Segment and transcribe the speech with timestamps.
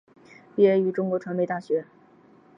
[0.55, 1.85] 毕业于中国传媒大学。